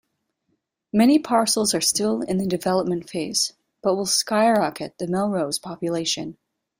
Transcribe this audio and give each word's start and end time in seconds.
Many 0.91 1.19
parcels 1.19 1.75
are 1.75 1.79
still 1.81 2.21
in 2.23 2.39
the 2.39 2.47
development 2.47 3.07
phase, 3.07 3.53
but 3.83 3.93
will 3.93 4.07
skyrocket 4.07 4.97
the 4.97 5.05
Melrose 5.05 5.59
population. 5.59 6.39